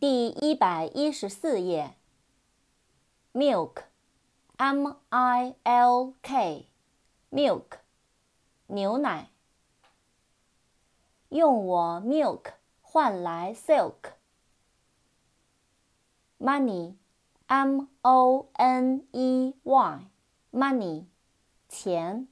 [0.00, 1.94] 第一百一十四页。
[3.34, 7.66] milk，m i l k，milk，
[8.68, 9.28] 牛奶。
[11.28, 14.14] 用我 milk 换来 silk。
[16.38, 21.04] money，m o n e y，money，
[21.68, 22.26] 钱。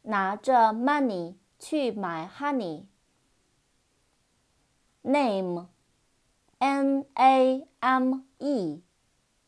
[0.00, 2.86] 拿着 money 去买 honey。
[5.02, 5.68] Name
[6.60, 7.06] Name,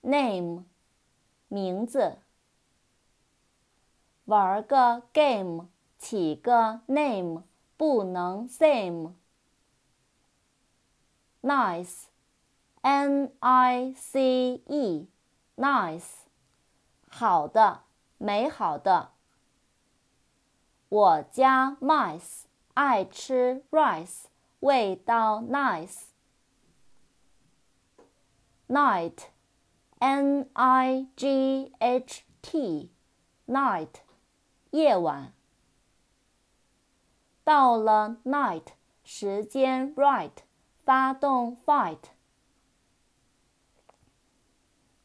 [0.00, 0.64] name,
[1.48, 2.18] 名字。
[4.24, 7.42] 玩个 game，起个 name，
[7.76, 9.12] 不能 same。
[11.42, 16.14] nice，n i c e，nice，
[17.08, 17.82] 好的，
[18.16, 19.10] 美好的。
[20.88, 24.24] 我家 mice 爱吃 rice。
[24.60, 26.11] 味道 nice。
[28.71, 29.29] night,
[29.99, 32.91] n i g h t,
[33.47, 34.01] night，
[34.71, 35.33] 夜晚。
[37.43, 40.31] 到了 night，时间 right，
[40.83, 42.09] 发动 fight。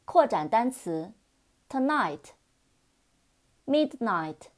[0.04, 1.12] 扩展单词：
[1.68, 2.30] tonight,
[3.66, 4.48] midnight,